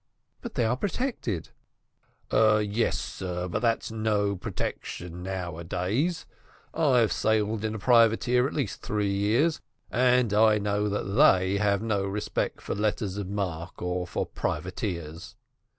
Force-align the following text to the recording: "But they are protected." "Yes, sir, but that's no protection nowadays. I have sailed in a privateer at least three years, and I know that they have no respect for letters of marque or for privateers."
"But 0.41 0.55
they 0.55 0.65
are 0.65 0.75
protected." 0.77 1.49
"Yes, 2.31 2.97
sir, 2.97 3.47
but 3.47 3.61
that's 3.61 3.91
no 3.91 4.35
protection 4.35 5.21
nowadays. 5.21 6.25
I 6.73 6.97
have 7.01 7.11
sailed 7.11 7.63
in 7.63 7.75
a 7.75 7.77
privateer 7.77 8.47
at 8.47 8.53
least 8.55 8.81
three 8.81 9.13
years, 9.13 9.61
and 9.91 10.33
I 10.33 10.57
know 10.57 10.89
that 10.89 11.03
they 11.03 11.57
have 11.57 11.83
no 11.83 12.03
respect 12.03 12.61
for 12.61 12.73
letters 12.73 13.17
of 13.17 13.29
marque 13.29 13.79
or 13.79 14.07
for 14.07 14.25
privateers." 14.25 15.35